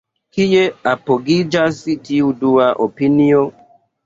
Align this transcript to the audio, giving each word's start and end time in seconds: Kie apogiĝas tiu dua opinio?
Kie 0.37 0.61
apogiĝas 0.91 1.83
tiu 2.09 2.33
dua 2.41 2.71
opinio? 2.89 3.45